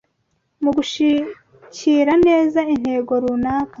mugushikira 0.63 2.13
neza 2.27 2.59
intego 2.73 3.11
runaka 3.23 3.69